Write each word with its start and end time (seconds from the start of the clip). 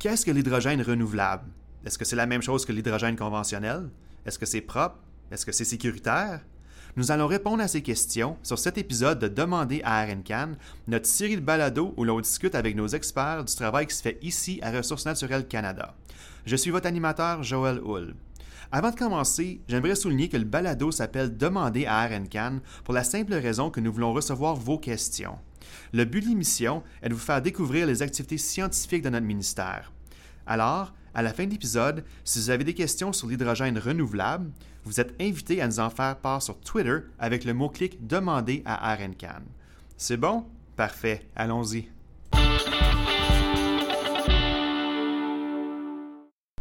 Qu'est-ce 0.00 0.24
que 0.24 0.30
l'hydrogène 0.30 0.80
renouvelable? 0.80 1.44
Est-ce 1.84 1.98
que 1.98 2.06
c'est 2.06 2.16
la 2.16 2.24
même 2.24 2.40
chose 2.40 2.64
que 2.64 2.72
l'hydrogène 2.72 3.16
conventionnel? 3.16 3.90
Est-ce 4.24 4.38
que 4.38 4.46
c'est 4.46 4.62
propre? 4.62 4.96
Est-ce 5.30 5.44
que 5.44 5.52
c'est 5.52 5.66
sécuritaire? 5.66 6.40
Nous 6.96 7.10
allons 7.10 7.26
répondre 7.26 7.62
à 7.62 7.68
ces 7.68 7.82
questions 7.82 8.38
sur 8.42 8.58
cet 8.58 8.78
épisode 8.78 9.18
de 9.18 9.28
Demander 9.28 9.82
à 9.84 10.02
RNCAN, 10.06 10.52
notre 10.88 11.04
série 11.04 11.36
de 11.36 11.42
balado 11.42 11.92
où 11.98 12.04
l'on 12.04 12.18
discute 12.18 12.54
avec 12.54 12.76
nos 12.76 12.86
experts 12.86 13.44
du 13.44 13.54
travail 13.54 13.88
qui 13.88 13.94
se 13.94 14.00
fait 14.00 14.18
ici 14.22 14.58
à 14.62 14.70
Ressources 14.70 15.04
naturelles 15.04 15.46
Canada. 15.46 15.94
Je 16.46 16.56
suis 16.56 16.70
votre 16.70 16.86
animateur 16.86 17.42
Joël 17.42 17.78
Hull. 17.84 18.14
Avant 18.72 18.92
de 18.92 18.96
commencer, 18.96 19.60
j'aimerais 19.68 19.96
souligner 19.96 20.30
que 20.30 20.38
le 20.38 20.44
balado 20.44 20.90
s'appelle 20.92 21.36
Demander 21.36 21.84
à 21.84 22.06
RNCAN 22.06 22.60
pour 22.84 22.94
la 22.94 23.04
simple 23.04 23.34
raison 23.34 23.68
que 23.68 23.80
nous 23.80 23.92
voulons 23.92 24.14
recevoir 24.14 24.54
vos 24.56 24.78
questions. 24.78 25.36
Le 25.92 26.04
but 26.04 26.22
de 26.22 26.28
l'émission 26.28 26.82
est 27.02 27.08
de 27.08 27.14
vous 27.14 27.20
faire 27.20 27.42
découvrir 27.42 27.86
les 27.86 28.02
activités 28.02 28.38
scientifiques 28.38 29.02
de 29.02 29.10
notre 29.10 29.26
ministère. 29.26 29.92
Alors, 30.46 30.92
à 31.14 31.22
la 31.22 31.32
fin 31.32 31.44
de 31.46 31.50
l'épisode, 31.50 32.04
si 32.24 32.38
vous 32.38 32.50
avez 32.50 32.64
des 32.64 32.74
questions 32.74 33.12
sur 33.12 33.28
l'hydrogène 33.28 33.78
renouvelable, 33.78 34.50
vous 34.84 35.00
êtes 35.00 35.14
invité 35.20 35.60
à 35.60 35.66
nous 35.66 35.80
en 35.80 35.90
faire 35.90 36.16
part 36.16 36.42
sur 36.42 36.58
Twitter 36.60 36.98
avec 37.18 37.44
le 37.44 37.52
mot-clic 37.52 38.06
Demander 38.06 38.62
à 38.64 38.94
RNCAN. 38.94 39.42
C'est 39.96 40.16
bon? 40.16 40.44
Parfait, 40.76 41.26
allons-y. 41.36 41.88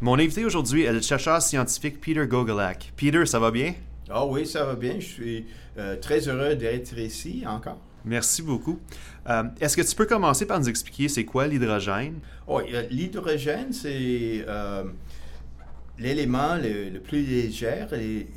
Mon 0.01 0.17
invité 0.17 0.45
aujourd'hui 0.45 0.83
est 0.83 0.93
le 0.93 1.01
chercheur 1.01 1.41
scientifique 1.41 1.99
Peter 1.99 2.25
Gogolak. 2.25 2.93
Peter, 2.95 3.25
ça 3.25 3.37
va 3.39 3.51
bien? 3.51 3.73
Ah 4.09 4.25
oui, 4.25 4.45
ça 4.45 4.63
va 4.63 4.75
bien. 4.75 4.95
Je 4.99 5.05
suis 5.05 5.45
euh, 5.77 5.97
très 5.97 6.27
heureux 6.27 6.55
d'être 6.55 6.97
ici 6.97 7.43
encore. 7.45 7.79
Merci 8.05 8.41
beaucoup. 8.41 8.79
Euh, 9.27 9.43
Est-ce 9.59 9.75
que 9.75 9.81
tu 9.81 9.95
peux 9.95 10.05
commencer 10.05 10.45
par 10.45 10.59
nous 10.59 10.69
expliquer 10.69 11.09
c'est 11.09 11.25
quoi 11.25 11.47
l'hydrogène? 11.47 12.19
Oui, 12.47 12.63
euh, 12.73 12.87
l'hydrogène, 12.89 13.73
c'est 13.73 14.45
euh, 14.47 14.85
l'élément 15.97 16.55
le, 16.55 16.99
plus 16.99 17.23
léger 17.23 17.85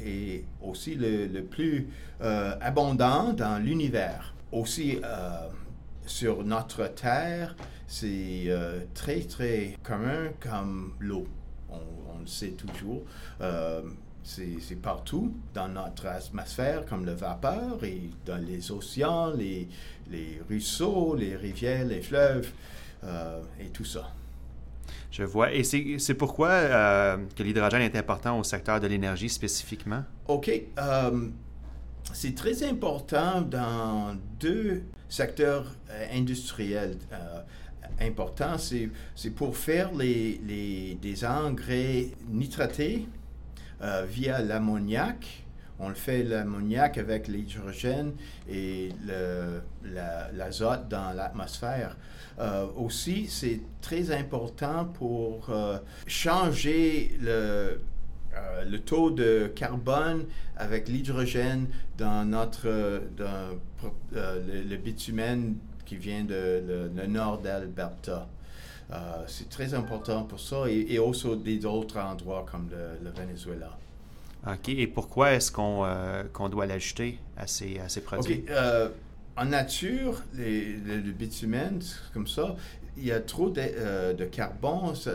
et, 0.04 0.44
aussi 0.60 0.94
le, 0.94 1.42
plus 1.42 1.88
abondant 2.60 3.32
dans 3.32 3.62
l'univers. 3.62 4.34
Aussi, 4.50 5.00
sur 6.04 6.44
notre 6.44 6.88
Terre, 6.88 7.56
c'est 7.86 8.50
très, 8.94 9.20
très 9.20 9.78
commun 9.82 10.28
comme 10.40 10.94
l'eau. 10.98 11.26
On 11.70 12.20
le 12.20 12.26
sait 12.26 12.50
toujours. 12.50 13.02
C'est 14.24 14.80
partout 14.80 15.34
dans 15.52 15.68
notre 15.68 16.06
atmosphère, 16.06 16.86
comme 16.86 17.04
le 17.04 17.12
vapeur, 17.12 17.82
et 17.82 18.10
dans 18.24 18.38
les 18.38 18.70
océans, 18.70 19.32
les, 19.32 19.68
les 20.10 20.40
ruisseaux, 20.48 21.14
les 21.16 21.34
rivières, 21.36 21.84
les 21.84 22.00
fleuves, 22.00 22.50
euh, 23.04 23.40
et 23.60 23.66
tout 23.70 23.84
ça. 23.84 24.12
Je 25.10 25.24
vois. 25.24 25.52
Et 25.52 25.64
c'est 25.64 26.14
pourquoi 26.14 26.48
euh, 26.50 27.16
que 27.36 27.42
l'hydrogène 27.42 27.82
est 27.82 27.96
important 27.96 28.38
au 28.38 28.44
secteur 28.44 28.78
de 28.80 28.86
l'énergie 28.86 29.28
spécifiquement? 29.28 30.04
OK. 30.28 30.50
euh, 30.78 31.28
c'est 32.12 32.34
très 32.34 32.62
important 32.64 33.40
dans 33.42 34.16
deux 34.40 34.82
secteurs 35.08 35.66
industriels 36.12 36.96
importants. 38.00 38.58
C'est 38.58 38.90
c'est 39.14 39.30
pour 39.30 39.56
faire 39.56 39.92
les, 39.94 40.40
les- 40.46 40.94
des 41.00 41.24
engrais 41.24 42.08
nitratés 42.28 43.06
euh, 43.82 44.04
via 44.08 44.40
l'ammoniac. 44.40 45.44
On 45.80 45.92
fait 45.94 46.22
l'ammoniac 46.22 46.98
avec 46.98 47.26
l'hydrogène 47.26 48.12
et 48.48 48.90
l'azote 50.32 50.88
dans 50.88 51.12
l'atmosphère. 51.12 51.96
Euh, 52.38 52.66
aussi, 52.76 53.26
c'est 53.28 53.60
très 53.80 54.12
important 54.12 54.84
pour 54.84 55.50
euh, 55.50 55.78
changer 56.06 57.16
le, 57.20 57.80
taux 58.86 59.10
de 59.10 59.50
carbone 59.54 60.26
avec 60.56 60.88
l'hydrogène 60.88 61.66
dans 61.98 62.24
notre 62.24 62.68
le, 62.68 63.58
le 64.12 64.76
bitumen 64.76 65.56
qui 65.84 65.96
vient 65.96 66.24
de 66.24 66.88
nord 67.08 67.38
d'Alberta. 67.38 68.28
Euh, 68.92 69.24
c'est 69.26 69.48
très 69.48 69.74
important 69.74 70.24
pour 70.24 70.38
ça 70.40 70.68
et, 70.68 70.86
et 70.90 70.98
aussi 70.98 71.26
des 71.38 71.64
autres 71.64 71.98
endroits 71.98 72.44
comme 72.50 72.68
le, 72.70 73.02
le 73.02 73.10
Venezuela. 73.10 73.78
OK. 74.46 74.68
Et 74.68 74.86
pourquoi 74.86 75.32
est-ce 75.32 75.50
qu'on 75.52 75.84
euh, 75.84 76.24
doit 76.50 76.66
l'ajouter 76.66 77.18
à 77.36 77.46
ces, 77.46 77.78
à 77.78 77.88
ces 77.88 78.02
produits? 78.02 78.42
OK. 78.44 78.50
euh, 78.50 78.88
en 79.36 79.46
nature, 79.46 80.22
les- 80.34 80.74
le, 80.76 80.96
le 80.98 81.12
bitumen, 81.12 81.80
comme 82.12 82.26
ça, 82.26 82.56
il 82.96 83.06
y 83.06 83.12
a 83.12 83.20
trop 83.20 83.48
de, 83.50 83.60
euh, 83.62 84.12
de 84.12 84.24
carbone. 84.26 84.94
Ça, 84.94 85.12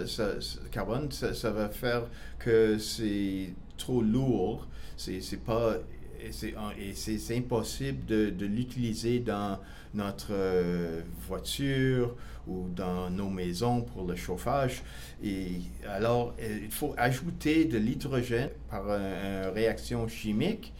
carbone 0.71 1.11
ça, 1.11 1.33
ça 1.33 1.51
va 1.51 1.69
faire 1.69 2.03
que 2.39 2.77
c'est 2.79 3.53
trop 3.77 4.01
lourd. 4.01 4.67
C'est 4.97 5.43
pas. 5.45 5.75
Et 6.21 6.93
c'est 6.93 7.37
impossible 7.37 8.05
de, 8.05 8.45
l'utiliser 8.45 9.19
dans 9.19 9.59
notre 9.93 10.31
euh, 10.31 11.01
voiture 11.27 12.15
ou 12.47 12.67
dans 12.75 13.09
nos 13.09 13.29
maisons 13.29 13.81
pour 13.81 14.05
le 14.05 14.15
chauffage. 14.15 14.83
Et 15.23 15.61
alors, 15.87 16.33
euh, 16.39 16.59
il 16.63 16.71
faut 16.71 16.93
ajouter 16.97 17.65
de 17.65 17.77
l'hydrogène 17.77 18.49
par 18.69 18.89
un- 18.89 19.47
une 19.47 19.53
réaction 19.53 20.07
chimique 20.07 20.73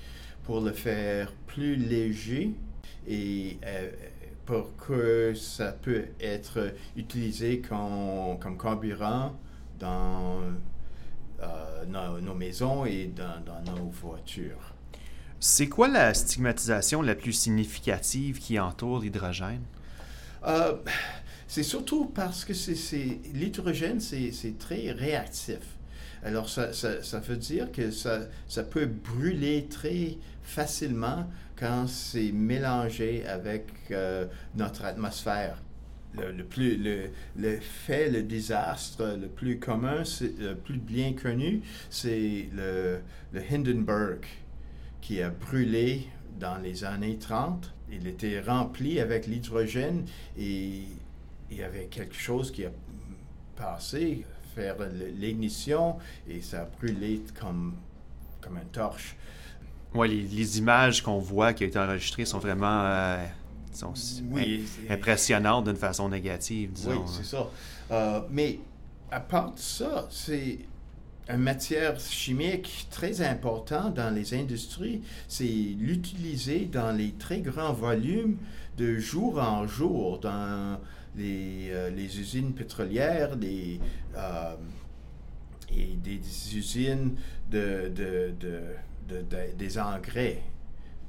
pour 0.44 0.62
le 0.62 0.72
faire 0.72 1.32
plus 1.46 1.76
léger 1.76 2.52
et 3.08 3.58
euh, 3.66 3.90
pour 4.46 4.76
que 4.78 5.34
ça 5.36 5.74
peut 5.74 6.06
être 6.22 6.74
utilisé 6.96 7.60
comme, 7.60 8.38
carburant 8.58 9.36
dans 9.80 10.40
nos, 11.88 12.34
maisons 12.34 12.86
et 12.86 13.08
dans 13.08 13.74
nos 13.76 13.90
voitures. 13.90 14.77
C'est 15.40 15.70
quoi 15.70 15.88
la 15.88 16.14
stigmatisation 16.16 17.04
la 17.04 17.14
plus 17.14 17.34
significative 17.34 18.40
qui 18.40 18.60
entoure 18.60 19.00
l'hydrogène? 19.00 19.62
Euh, 20.48 20.76
c'est 21.48 21.64
surtout 21.64 22.06
parce 22.06 22.44
que 22.44 22.54
c'est, 22.54 23.20
l'hydrogène, 23.34 24.00
c'est, 24.00 24.58
très 24.58 24.92
réactif. 24.92 25.60
Alors, 26.24 26.50
ça, 26.50 26.74
ça, 26.74 27.20
veut 27.20 27.38
dire 27.38 27.72
que 27.72 27.92
ça, 27.92 28.22
ça 28.48 28.64
peut 28.64 28.88
brûler 28.88 29.68
très 29.70 30.18
facilement 30.42 31.30
quand 31.56 31.88
c'est 31.88 32.32
mélangé 32.32 33.26
avec 33.28 33.68
euh, 33.92 34.26
notre 34.56 34.86
atmosphère. 34.86 35.62
Le, 36.16 36.44
plus, 36.44 36.78
le, 36.78 37.10
le 37.36 37.60
fait, 37.60 38.10
le 38.10 38.24
désastre 38.24 39.18
le 39.22 39.28
plus 39.28 39.60
commun, 39.60 40.02
le 40.40 40.56
plus 40.56 40.80
bien 40.80 41.14
connu, 41.14 41.62
c'est 41.92 42.50
le 42.56 43.02
Hindenburg 43.52 44.22
qui 45.02 45.22
a 45.22 45.30
brûlé 45.30 46.08
dans 46.40 46.58
les 46.58 46.84
années 46.84 47.18
30. 47.18 47.74
Il 47.92 48.08
était 48.08 48.42
rempli 48.42 49.00
avec 49.00 49.28
l'hydrogène 49.28 50.06
et 50.38 50.84
il 51.50 51.58
y 51.58 51.64
avait 51.64 51.86
quelque 51.86 52.16
chose 52.16 52.52
qui 52.52 52.66
a 52.66 52.72
passé, 53.56 54.26
faire 54.56 54.76
l'ignition 55.16 55.96
et 56.28 56.42
ça 56.42 56.62
a 56.62 56.66
brûlé 56.66 57.22
comme, 57.40 57.76
comme 58.42 58.58
une 58.58 58.70
torche. 58.70 59.16
Ouais, 59.94 60.08
les, 60.08 60.22
les 60.22 60.58
images 60.60 61.02
qu'on 61.02 61.20
voit 61.20 61.54
qui 61.54 61.64
ont 61.64 61.68
été 61.68 61.80
enregistrées 61.80 62.26
sont 62.26 62.40
vraiment 62.40 62.82
euh, 62.84 63.26
sont 63.72 63.94
Oui, 64.32 64.66
impressionnantes 64.90 65.66
d'une 65.66 65.76
façon 65.78 66.10
négative, 66.10 66.72
disons. 66.74 66.92
Oui, 66.92 66.98
c'est 67.08 67.24
ça. 67.26 67.48
Euh, 67.92 68.22
mais 68.30 68.60
à 69.10 69.20
part 69.22 69.54
de 69.54 69.60
ça, 69.60 70.08
c'est 70.10 70.60
une 71.30 71.38
matière 71.38 72.00
chimique 72.00 72.88
très 72.90 73.22
importante 73.22 73.96
dans 73.96 74.14
les 74.14 74.34
industries. 74.34 75.02
C'est 75.28 75.44
l'utiliser 75.46 76.66
dans 76.66 76.92
les 76.96 77.12
très 77.14 77.42
grands 77.42 77.74
volumes 77.74 78.38
de 78.78 78.98
jour 78.98 79.40
en 79.40 79.68
jour 79.68 80.20
dans 80.20 80.80
les, 81.16 81.70
euh, 81.72 81.90
usines 82.20 82.54
pétrolières 82.54 83.36
euh, 84.16 84.56
et 85.76 85.96
des 86.04 86.20
usines 86.56 87.16
de, 87.52 87.90
de- 87.90 88.34
de- 88.40 88.62
de- 89.10 89.22
de- 89.22 89.56
des 89.58 89.80
engrais 89.80 90.42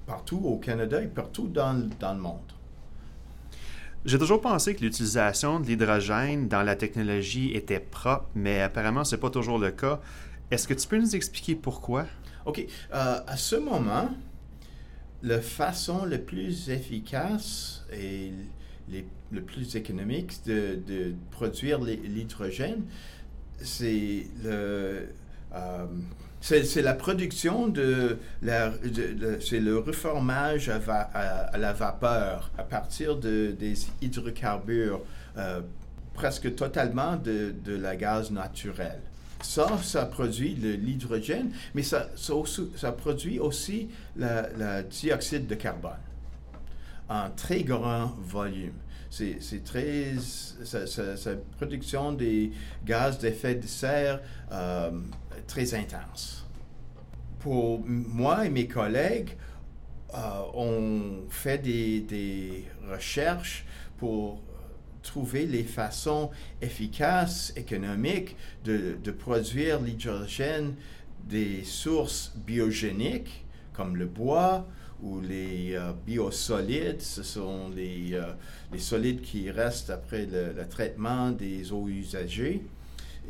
partout 0.06 0.40
au 0.44 0.56
Canada 0.58 1.02
et 1.02 1.08
partout 1.08 1.46
dans 1.48 1.72
le 1.74 2.20
monde. 2.20 2.52
J'ai 4.08 4.18
toujours 4.18 4.40
pensé 4.40 4.74
que 4.74 4.80
l'utilisation 4.80 5.60
de 5.60 5.66
l'hydrogène 5.66 6.48
dans 6.48 6.62
la 6.62 6.76
technologie 6.76 7.52
était 7.52 7.78
propre, 7.78 8.24
mais 8.34 8.62
apparemment, 8.62 9.04
c'est 9.04 9.18
pas 9.18 9.28
toujours 9.28 9.58
le 9.58 9.70
cas. 9.70 10.00
Est-ce 10.50 10.66
que 10.66 10.72
tu 10.72 10.88
peux 10.88 10.96
nous 10.96 11.14
expliquer 11.14 11.54
pourquoi? 11.54 12.06
OK. 12.46 12.60
Euh, 12.94 13.20
à 13.26 13.36
ce 13.36 13.56
moment, 13.56 14.08
la 15.22 15.42
façon 15.42 16.06
la 16.06 16.16
plus 16.16 16.70
efficace 16.70 17.84
et 17.92 18.32
les- 18.88 19.04
le 19.30 19.42
plus 19.42 19.76
économique 19.76 20.38
de, 20.46 21.12
produire 21.30 21.78
l'hy- 21.78 22.00
l'hydrogène, 22.08 22.84
c'est 23.60 24.26
le... 24.42 25.08
euh, 25.54 25.86
c'est 26.40 26.82
la 26.82 26.94
production 26.94 27.66
de 27.66 28.18
c'est 29.40 29.60
le 29.60 29.78
reformage 29.78 30.68
à, 30.70 31.50
la 31.58 31.72
vapeur 31.72 32.50
à 32.56 32.62
partir 32.62 33.16
de, 33.16 33.54
des 33.58 33.74
hydrocarbures 34.02 35.02
euh, 35.36 35.60
presque 36.14 36.54
totalement 36.54 37.16
de, 37.16 37.54
la 37.66 37.96
gaz 37.96 38.30
naturelle. 38.30 39.00
Ça, 39.40 39.78
ça 39.82 40.06
produit 40.06 40.54
le- 40.54 40.74
l'hydrogène, 40.74 41.50
mais 41.74 41.82
ça, 41.82 42.08
produit 42.96 43.38
aussi 43.38 43.88
la 44.16 44.82
dioxyde 44.82 45.46
de 45.46 45.54
carbone 45.54 45.92
en 47.08 47.30
très 47.30 47.62
grand 47.62 48.14
volume. 48.18 48.74
C'est 49.10 49.64
très. 49.64 50.14
Sa, 50.64 51.30
production 51.56 52.12
des 52.12 52.52
gaz 52.84 53.18
d'effet 53.18 53.54
de 53.54 53.66
serre 53.66 54.20
euh, 54.52 54.90
très 55.46 55.74
intense. 55.74 56.46
Pour 57.38 57.80
moi 57.86 58.46
et 58.46 58.50
mes 58.50 58.66
collègues, 58.66 59.36
euh, 60.14 60.18
on 60.54 61.28
fait 61.30 61.58
des, 61.58 62.00
des 62.00 62.64
recherches 62.90 63.64
pour 63.98 64.40
trouver 65.02 65.46
les 65.46 65.64
façons 65.64 66.30
efficaces, 66.60 67.52
économiques 67.56 68.36
de, 68.64 68.98
de 69.02 69.10
produire 69.10 69.80
l'hydrogène 69.80 70.74
des 71.28 71.64
sources 71.64 72.32
biogéniques 72.36 73.44
comme 73.72 73.96
le 73.96 74.06
bois 74.06 74.66
ou 75.02 75.20
les 75.20 75.74
euh, 75.74 75.92
biosolides. 76.06 77.00
Ce 77.00 77.22
sont 77.22 77.70
les, 77.74 78.14
euh, 78.14 78.32
les 78.72 78.78
solides 78.78 79.20
qui 79.20 79.50
restent 79.50 79.90
après 79.90 80.26
le, 80.26 80.66
traitement 80.68 81.30
des 81.30 81.72
eaux 81.72 81.88
usagées. 81.88 82.62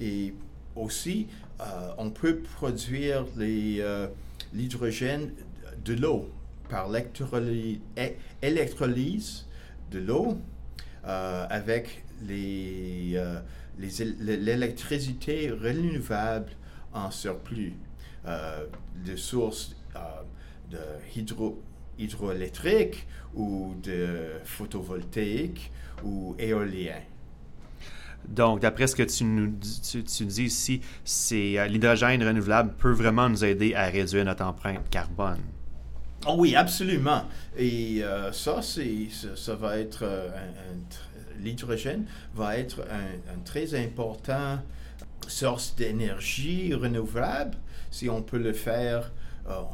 Et 0.01 0.35
aussi, 0.77 1.27
euh, 1.61 1.91
on 1.99 2.11
peut 2.11 2.39
produire 2.39 3.27
l'hydrogène 4.53 5.33
de 5.85 5.95
l'eau 5.95 6.31
par 6.69 6.89
électrolyse 8.43 9.47
de 9.91 9.99
l'eau 10.01 10.39
avec 11.05 12.05
euh, 12.31 13.41
les 13.79 14.05
l'électricité 14.39 15.51
renouvelable 15.51 16.51
en 16.93 17.11
surplus 17.11 17.75
de 18.27 19.17
sources 19.17 19.77
de 20.71 20.79
hydro, 21.17 21.63
hydroélectriques 21.99 23.07
ou 23.35 23.75
de 23.83 24.31
photovoltaïque 24.45 25.71
ou 26.05 26.35
éolien. 26.39 27.01
Donc, 28.27 28.61
d'après 28.61 28.87
ce 28.87 28.97
que 28.97 29.03
tu 29.05 29.25
nous 29.25 29.47
dis, 29.47 29.81
tu, 29.81 30.05
tu 30.05 30.25
dis 30.25 30.45
ici, 30.45 30.81
c'est 31.05 31.59
euh, 31.59 31.67
l'hydrogène 31.67 32.23
renouvelable 32.23 32.75
peut 32.77 32.93
vraiment 32.93 33.29
nous 33.29 33.45
aider 33.45 33.75
à 33.75 33.87
réduire 33.87 34.25
notre 34.25 34.45
empreinte 34.45 34.89
carbone. 34.91 35.41
Oh 36.27 36.35
oui, 36.37 36.55
absolument. 36.55 37.23
Et 37.57 38.03
euh, 38.03 38.33
ça, 38.33 38.61
c'est, 38.61 39.09
ça, 39.11 39.29
ça 39.37 39.55
va 39.55 39.79
être 39.79 40.01
euh, 40.03 40.29
l'hydrogène 41.41 42.05
va 42.35 42.59
être 42.59 42.81
un, 42.91 43.35
un 43.35 43.39
très 43.45 43.75
important 43.75 44.59
source 45.27 45.75
d'énergie 45.77 46.75
renouvelable 46.75 47.57
si 47.91 48.09
on 48.11 48.23
peut 48.23 48.39
le 48.39 48.53
faire, 48.53 49.11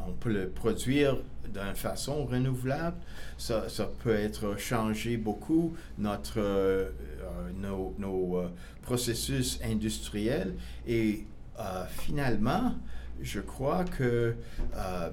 on 0.06 0.12
peut 0.12 0.32
le 0.32 0.48
produire 0.48 1.16
d'une 1.52 1.74
façon 1.74 2.24
renouvelable. 2.24 2.96
Ça, 3.38 3.66
peut 4.02 4.14
être 4.14 4.58
changé 4.58 5.16
beaucoup 5.16 5.74
notre 5.98 6.40
euh, 6.40 6.90
euh, 7.22 7.94
nos, 7.98 8.38
euh, 8.38 8.48
processus 8.82 9.60
industriels 9.64 10.54
et 10.86 11.24
euh, 11.58 11.84
finalement, 11.88 12.74
je 13.22 13.40
crois 13.40 13.84
que 13.84 14.34
euh, 14.76 15.10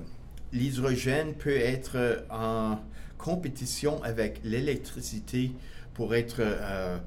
l'hydrogène 0.52 1.34
peut 1.36 1.56
être 1.56 2.26
en 2.30 2.80
compétition 3.18 4.02
avec 4.04 4.42
l'électricité 4.44 5.52
pour 5.94 6.16
être 6.16 6.40
euh, 6.40 6.98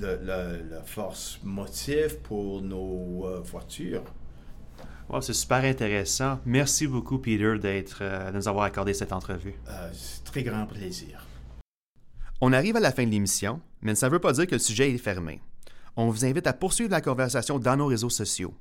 la 0.00 0.82
force 0.84 1.40
motive 1.42 2.18
pour 2.18 2.60
nos 2.62 3.26
euh, 3.26 3.40
voitures. 3.40 4.04
Wow, 5.12 5.20
c'est 5.20 5.34
super 5.34 5.62
intéressant. 5.62 6.40
Merci 6.46 6.86
beaucoup, 6.86 7.18
Peter, 7.18 7.58
d'être, 7.60 7.98
euh, 8.00 8.30
de 8.30 8.36
nous 8.38 8.48
avoir 8.48 8.64
accordé 8.64 8.94
cette 8.94 9.12
entrevue. 9.12 9.52
Euh, 9.68 9.90
c'est 9.92 10.24
très 10.24 10.42
grand 10.42 10.64
plaisir. 10.64 11.26
On 12.40 12.54
arrive 12.54 12.76
à 12.76 12.80
la 12.80 12.92
fin 12.92 13.04
de 13.04 13.10
l'émission, 13.10 13.60
mais 13.82 13.94
ça 13.94 14.06
ne 14.08 14.12
veut 14.12 14.20
pas 14.20 14.32
dire 14.32 14.46
que 14.46 14.54
le 14.54 14.58
sujet 14.58 14.90
est 14.90 14.96
fermé. 14.96 15.42
On 15.96 16.08
vous 16.08 16.24
invite 16.24 16.46
à 16.46 16.54
poursuivre 16.54 16.90
la 16.90 17.02
conversation 17.02 17.58
dans 17.58 17.76
nos 17.76 17.88
réseaux 17.88 18.08
sociaux. 18.08 18.54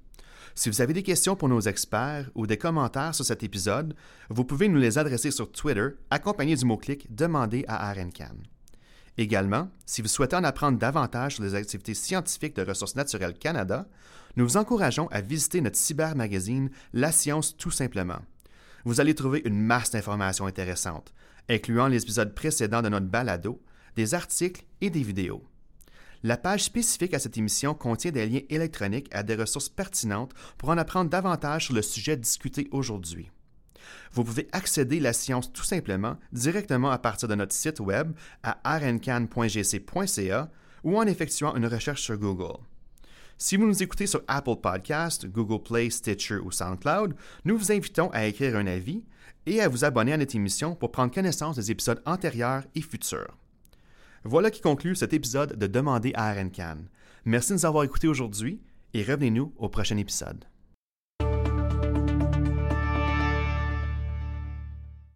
Si 0.53 0.69
vous 0.69 0.81
avez 0.81 0.91
des 0.91 1.03
questions 1.03 1.37
pour 1.37 1.47
nos 1.47 1.61
experts 1.61 2.29
ou 2.35 2.45
des 2.45 2.57
commentaires 2.57 3.15
sur 3.15 3.23
cet 3.23 3.43
épisode, 3.43 3.95
vous 4.29 4.43
pouvez 4.43 4.67
nous 4.67 4.77
les 4.77 4.97
adresser 4.97 5.31
sur 5.31 5.49
Twitter, 5.49 5.87
accompagné 6.09 6.57
du 6.57 6.65
mot-clic 6.65 7.07
Demandez 7.15 7.63
à 7.69 7.93
RNCAN. 7.93 8.35
Également, 9.17 9.69
si 9.85 10.01
vous 10.01 10.07
souhaitez 10.07 10.35
en 10.35 10.43
apprendre 10.43 10.77
davantage 10.77 11.35
sur 11.35 11.43
les 11.43 11.55
activités 11.55 11.93
scientifiques 11.93 12.55
de 12.55 12.63
Ressources 12.63 12.95
naturelles 12.95 13.37
Canada, 13.37 13.87
nous 14.37 14.45
vous 14.45 14.57
encourageons 14.57 15.07
à 15.07 15.21
visiter 15.21 15.61
notre 15.61 15.77
cyber-magazine 15.77 16.69
La 16.93 17.11
Science 17.11 17.57
tout 17.57 17.71
simplement. 17.71 18.19
Vous 18.85 19.01
allez 19.01 19.13
trouver 19.13 19.41
une 19.45 19.61
masse 19.61 19.91
d'informations 19.91 20.45
intéressantes, 20.45 21.13
incluant 21.49 21.87
les 21.87 22.01
épisodes 22.01 22.33
précédents 22.33 22.81
de 22.81 22.89
notre 22.89 23.07
balado, 23.07 23.61
des 23.95 24.13
articles 24.13 24.63
et 24.79 24.89
des 24.89 25.03
vidéos. 25.03 25.43
La 26.23 26.37
page 26.37 26.63
spécifique 26.63 27.13
à 27.13 27.19
cette 27.19 27.37
émission 27.37 27.73
contient 27.73 28.11
des 28.11 28.27
liens 28.27 28.41
électroniques 28.49 29.09
à 29.11 29.23
des 29.23 29.35
ressources 29.35 29.69
pertinentes 29.69 30.33
pour 30.57 30.69
en 30.69 30.77
apprendre 30.77 31.09
davantage 31.09 31.65
sur 31.65 31.73
le 31.73 31.81
sujet 31.81 32.15
discuté 32.15 32.67
aujourd'hui. 32.71 33.29
Vous 34.13 34.23
pouvez 34.23 34.47
accéder 34.51 34.99
à 34.99 35.03
la 35.03 35.13
science 35.13 35.51
tout 35.51 35.63
simplement 35.63 36.17
directement 36.31 36.91
à 36.91 36.97
partir 36.97 37.27
de 37.27 37.35
notre 37.35 37.53
site 37.53 37.79
web 37.79 38.11
à 38.43 38.57
rncan.gc.ca 38.77 40.49
ou 40.83 40.97
en 40.97 41.07
effectuant 41.07 41.55
une 41.55 41.67
recherche 41.67 42.01
sur 42.01 42.17
Google. 42.17 42.59
Si 43.37 43.57
vous 43.57 43.65
nous 43.65 43.81
écoutez 43.81 44.05
sur 44.05 44.21
Apple 44.27 44.57
Podcast, 44.61 45.25
Google 45.25 45.63
Play, 45.63 45.89
Stitcher 45.89 46.37
ou 46.37 46.51
SoundCloud, 46.51 47.15
nous 47.43 47.57
vous 47.57 47.71
invitons 47.71 48.09
à 48.11 48.25
écrire 48.25 48.55
un 48.55 48.67
avis 48.67 49.03
et 49.47 49.61
à 49.61 49.67
vous 49.67 49.83
abonner 49.83 50.13
à 50.13 50.17
notre 50.17 50.35
émission 50.35 50.75
pour 50.75 50.91
prendre 50.91 51.13
connaissance 51.13 51.55
des 51.55 51.71
épisodes 51.71 52.01
antérieurs 52.05 52.63
et 52.75 52.81
futurs. 52.81 53.35
Voilà 54.23 54.51
qui 54.51 54.61
conclut 54.61 54.95
cet 54.95 55.13
épisode 55.13 55.57
de 55.57 55.67
Demander 55.67 56.11
à 56.13 56.31
RNCAN. 56.33 56.77
Merci 57.25 57.49
de 57.49 57.53
nous 57.55 57.65
avoir 57.65 57.83
écoutés 57.83 58.07
aujourd'hui 58.07 58.61
et 58.93 59.01
revenez-nous 59.01 59.53
au 59.57 59.69
prochain 59.69 59.97
épisode. 59.97 60.50